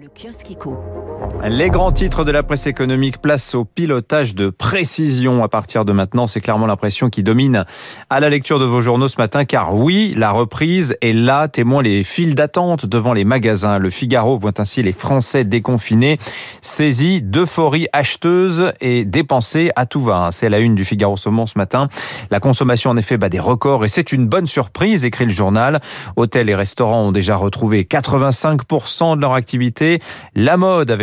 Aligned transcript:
Le 0.00 0.08
kiosque. 0.08 0.56
Les 1.44 1.68
grands 1.68 1.92
titres 1.92 2.24
de 2.24 2.30
la 2.30 2.42
presse 2.42 2.66
économique 2.66 3.20
place 3.20 3.54
au 3.54 3.66
pilotage 3.66 4.34
de 4.34 4.48
précision. 4.48 5.42
À 5.44 5.48
partir 5.48 5.84
de 5.84 5.92
maintenant, 5.92 6.26
c'est 6.26 6.40
clairement 6.40 6.66
l'impression 6.66 7.10
qui 7.10 7.22
domine 7.22 7.64
à 8.08 8.20
la 8.20 8.30
lecture 8.30 8.58
de 8.58 8.64
vos 8.64 8.80
journaux 8.80 9.08
ce 9.08 9.18
matin, 9.18 9.44
car 9.44 9.74
oui, 9.74 10.14
la 10.16 10.30
reprise 10.30 10.96
est 11.02 11.12
là, 11.12 11.48
témoin 11.48 11.82
les 11.82 12.02
files 12.04 12.34
d'attente 12.34 12.86
devant 12.86 13.12
les 13.12 13.24
magasins. 13.24 13.78
Le 13.78 13.90
Figaro 13.90 14.38
voit 14.38 14.58
ainsi 14.58 14.82
les 14.82 14.92
Français 14.92 15.44
déconfinés, 15.44 16.18
saisis 16.62 17.20
d'euphorie 17.20 17.86
acheteuse 17.92 18.72
et 18.80 19.04
dépensés 19.04 19.70
à 19.76 19.84
tout 19.84 20.00
va. 20.00 20.30
C'est 20.30 20.48
la 20.48 20.60
une 20.60 20.74
du 20.74 20.84
Figaro 20.84 21.16
Saumon 21.16 21.44
ce 21.44 21.58
matin. 21.58 21.88
La 22.30 22.40
consommation 22.40 22.90
en 22.90 22.96
effet 22.96 23.18
bat 23.18 23.28
des 23.28 23.40
records 23.40 23.84
et 23.84 23.88
c'est 23.88 24.12
une 24.12 24.26
bonne 24.26 24.46
surprise, 24.46 25.04
écrit 25.04 25.26
le 25.26 25.30
journal. 25.30 25.80
Hôtels 26.16 26.48
et 26.48 26.54
restaurants 26.54 27.02
ont 27.02 27.12
déjà 27.12 27.36
retrouvé 27.36 27.84
85% 27.84 29.16
de 29.16 29.20
leur 29.20 29.34
activité 29.34 29.89
la 30.34 30.56
mode 30.56 30.96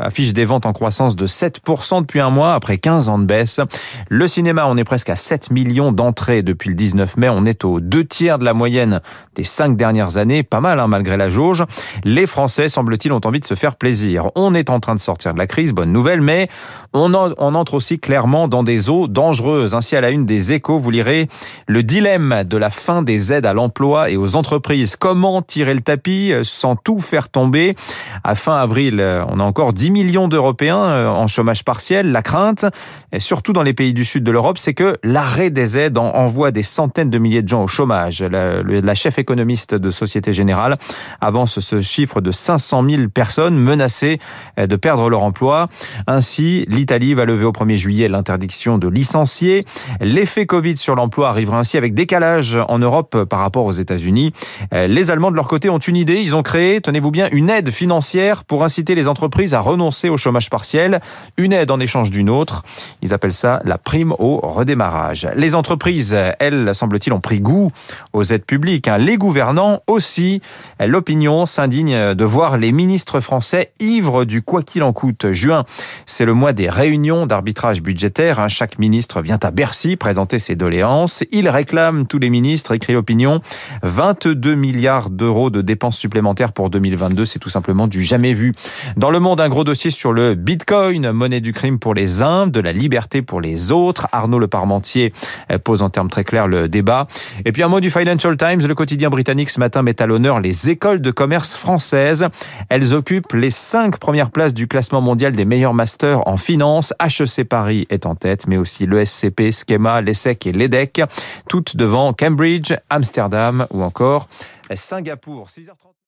affiche 0.00 0.32
des 0.32 0.44
ventes 0.44 0.66
en 0.66 0.72
croissance 0.72 1.16
de 1.16 1.26
7% 1.26 2.00
depuis 2.00 2.20
un 2.20 2.30
mois 2.30 2.54
après 2.54 2.78
15 2.78 3.08
ans 3.08 3.18
de 3.18 3.24
baisse. 3.24 3.60
Le 4.08 4.26
cinéma, 4.28 4.66
on 4.66 4.76
est 4.76 4.84
presque 4.84 5.10
à 5.10 5.16
7 5.16 5.50
millions 5.50 5.92
d'entrées 5.92 6.42
depuis 6.42 6.70
le 6.70 6.74
19 6.74 7.16
mai. 7.16 7.28
On 7.28 7.44
est 7.44 7.64
aux 7.64 7.80
deux 7.80 8.04
tiers 8.04 8.38
de 8.38 8.44
la 8.44 8.54
moyenne 8.54 9.00
des 9.34 9.44
cinq 9.44 9.76
dernières 9.76 10.16
années. 10.16 10.42
Pas 10.42 10.60
mal, 10.60 10.80
hein, 10.80 10.88
malgré 10.88 11.16
la 11.16 11.28
jauge. 11.28 11.64
Les 12.04 12.26
Français, 12.26 12.68
semble-t-il, 12.68 13.12
ont 13.12 13.20
envie 13.24 13.40
de 13.40 13.44
se 13.44 13.54
faire 13.54 13.76
plaisir. 13.76 14.28
On 14.34 14.54
est 14.54 14.70
en 14.70 14.80
train 14.80 14.94
de 14.94 15.00
sortir 15.00 15.34
de 15.34 15.38
la 15.38 15.46
crise, 15.46 15.72
bonne 15.72 15.92
nouvelle, 15.92 16.20
mais 16.20 16.48
on, 16.92 17.14
on 17.14 17.54
entre 17.54 17.74
aussi 17.74 17.98
clairement 17.98 18.48
dans 18.48 18.62
des 18.62 18.90
eaux 18.90 19.08
dangereuses. 19.08 19.74
Ainsi, 19.74 19.96
à 19.96 20.00
la 20.00 20.10
une 20.10 20.26
des 20.26 20.52
échos, 20.52 20.78
vous 20.78 20.90
lirez 20.90 21.28
le 21.66 21.82
dilemme 21.82 22.44
de 22.44 22.56
la 22.56 22.70
fin 22.70 23.02
des 23.02 23.32
aides 23.32 23.46
à 23.46 23.52
l'emploi 23.52 24.10
et 24.10 24.16
aux 24.16 24.36
entreprises. 24.36 24.96
Comment 24.96 25.42
tirer 25.42 25.74
le 25.74 25.80
tapis 25.80 26.32
sans 26.42 26.76
tout 26.76 26.98
faire 26.98 27.28
tomber? 27.28 27.74
À 28.22 28.34
fin 28.34 28.56
avril, 28.56 29.00
euh, 29.00 29.24
on 29.28 29.40
a 29.40 29.42
encore 29.42 29.72
10 29.72 29.90
millions 29.90 30.28
d'Européens 30.28 30.84
euh, 30.84 31.08
en 31.08 31.26
chômage 31.26 31.64
partiel. 31.64 32.12
La 32.12 32.22
crainte, 32.22 32.66
et 33.12 33.18
surtout 33.18 33.52
dans 33.52 33.62
les 33.62 33.74
pays 33.74 33.92
du 33.92 34.04
sud 34.04 34.22
de 34.22 34.30
l'Europe, 34.30 34.58
c'est 34.58 34.74
que 34.74 34.96
l'arrêt 35.02 35.50
des 35.50 35.78
aides 35.78 35.98
envoie 35.98 36.50
des 36.50 36.62
centaines 36.62 37.10
de 37.10 37.18
milliers 37.18 37.42
de 37.42 37.48
gens 37.48 37.64
au 37.64 37.66
chômage. 37.66 38.22
La, 38.22 38.62
la 38.62 38.94
chef 38.94 39.18
économiste 39.18 39.74
de 39.74 39.90
Société 39.90 40.32
Générale 40.32 40.76
avance 41.20 41.60
ce 41.60 41.80
chiffre 41.80 42.20
de 42.20 42.30
500 42.30 42.84
000 42.88 43.08
personnes 43.08 43.56
menacées 43.56 44.18
euh, 44.58 44.66
de 44.66 44.76
perdre 44.76 45.08
leur 45.08 45.22
emploi. 45.22 45.68
Ainsi, 46.06 46.66
l'Italie 46.68 47.14
va 47.14 47.24
lever 47.24 47.44
au 47.44 47.52
1er 47.52 47.76
juillet 47.76 48.08
l'interdiction 48.08 48.78
de 48.78 48.88
licencier. 48.88 49.64
L'effet 50.00 50.46
Covid 50.46 50.76
sur 50.76 50.94
l'emploi 50.94 51.28
arrivera 51.28 51.58
ainsi 51.58 51.76
avec 51.76 51.94
décalage 51.94 52.58
en 52.68 52.78
Europe 52.78 53.24
par 53.24 53.40
rapport 53.40 53.64
aux 53.64 53.72
États-Unis. 53.72 54.32
Les 54.72 55.10
Allemands, 55.10 55.30
de 55.30 55.36
leur 55.36 55.48
côté, 55.48 55.70
ont 55.70 55.78
une 55.78 55.96
idée. 55.96 56.20
Ils 56.20 56.34
ont 56.34 56.42
créé, 56.42 56.80
tenez-vous 56.80 57.10
bien, 57.10 57.28
une 57.32 57.50
aide 57.50 57.70
financière 57.70 58.03
pour 58.46 58.64
inciter 58.64 58.94
les 58.94 59.08
entreprises 59.08 59.54
à 59.54 59.60
renoncer 59.60 60.08
au 60.08 60.16
chômage 60.16 60.50
partiel, 60.50 61.00
une 61.36 61.52
aide 61.52 61.70
en 61.70 61.80
échange 61.80 62.10
d'une 62.10 62.28
autre. 62.28 62.62
Ils 63.02 63.14
appellent 63.14 63.32
ça 63.32 63.62
la 63.64 63.78
prime 63.78 64.12
au 64.18 64.40
redémarrage. 64.42 65.26
Les 65.36 65.54
entreprises, 65.54 66.16
elles, 66.38 66.74
semble-t-il, 66.74 67.12
ont 67.12 67.20
pris 67.20 67.40
goût 67.40 67.70
aux 68.12 68.22
aides 68.22 68.44
publiques. 68.44 68.88
Hein. 68.88 68.98
Les 68.98 69.16
gouvernants 69.16 69.80
aussi. 69.86 70.42
L'opinion 70.80 71.46
s'indigne 71.46 72.14
de 72.14 72.24
voir 72.24 72.58
les 72.58 72.72
ministres 72.72 73.20
français 73.20 73.72
ivres 73.80 74.24
du 74.24 74.42
quoi 74.42 74.62
qu'il 74.62 74.82
en 74.82 74.92
coûte. 74.92 75.32
Juin, 75.32 75.64
c'est 76.06 76.24
le 76.24 76.34
mois 76.34 76.52
des 76.52 76.68
réunions 76.68 77.26
d'arbitrage 77.26 77.82
budgétaire. 77.82 78.40
Hein. 78.40 78.48
Chaque 78.48 78.78
ministre 78.78 79.22
vient 79.22 79.38
à 79.42 79.50
Bercy 79.50 79.96
présenter 79.96 80.38
ses 80.38 80.56
doléances. 80.56 81.24
Il 81.32 81.48
réclame, 81.48 82.06
tous 82.06 82.18
les 82.18 82.30
ministres, 82.30 82.72
écrit 82.72 82.92
l'opinion, 82.92 83.40
22 83.82 84.54
milliards 84.54 85.10
d'euros 85.10 85.50
de 85.50 85.62
dépenses 85.62 85.96
supplémentaires 85.96 86.52
pour 86.52 86.70
2022. 86.70 87.24
C'est 87.24 87.38
tout 87.38 87.48
simplement 87.48 87.86
du 87.86 88.02
jamais 88.02 88.32
vu. 88.32 88.52
Dans 88.96 89.10
le 89.10 89.20
monde, 89.20 89.40
un 89.40 89.48
gros 89.48 89.64
dossier 89.64 89.90
sur 89.90 90.12
le 90.12 90.34
Bitcoin, 90.34 91.12
monnaie 91.12 91.40
du 91.40 91.52
crime 91.52 91.78
pour 91.78 91.94
les 91.94 92.22
uns, 92.22 92.46
de 92.46 92.60
la 92.60 92.72
liberté 92.72 93.22
pour 93.22 93.40
les 93.40 93.72
autres. 93.72 94.06
Arnaud 94.12 94.38
Le 94.38 94.48
Parmentier 94.48 95.12
euh, 95.50 95.58
pose 95.58 95.82
en 95.82 95.90
termes 95.90 96.08
très 96.08 96.24
clairs 96.24 96.48
le 96.48 96.68
débat. 96.68 97.06
Et 97.44 97.52
puis 97.52 97.62
un 97.62 97.68
mot 97.68 97.80
du 97.80 97.90
Financial 97.90 98.36
Times, 98.36 98.66
le 98.66 98.74
quotidien 98.74 99.10
britannique 99.10 99.50
ce 99.50 99.60
matin 99.60 99.82
met 99.82 100.00
à 100.02 100.06
l'honneur 100.06 100.40
les 100.40 100.70
écoles 100.70 101.00
de 101.00 101.10
commerce 101.10 101.54
françaises. 101.54 102.26
Elles 102.68 102.94
occupent 102.94 103.32
les 103.32 103.50
cinq 103.50 103.98
premières 103.98 104.30
places 104.30 104.54
du 104.54 104.68
classement 104.68 105.00
mondial 105.00 105.32
des 105.32 105.44
meilleurs 105.44 105.74
masters 105.74 105.93
en 106.02 106.36
finance. 106.36 106.92
HEC 107.00 107.48
Paris 107.48 107.86
est 107.90 108.06
en 108.06 108.14
tête, 108.14 108.46
mais 108.46 108.56
aussi 108.56 108.86
l'ESCP, 108.86 109.52
Schema, 109.52 110.00
l'ESSEC 110.00 110.46
et 110.46 110.52
l'EDEC, 110.52 111.02
toutes 111.48 111.76
devant 111.76 112.12
Cambridge, 112.12 112.74
Amsterdam 112.90 113.66
ou 113.70 113.82
encore 113.82 114.28
Singapour. 114.74 115.48
6h30. 115.48 115.93